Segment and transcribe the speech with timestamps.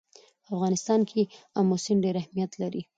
[0.43, 1.21] په افغانستان کې
[1.59, 2.81] آمو سیند ډېر اهمیت لري.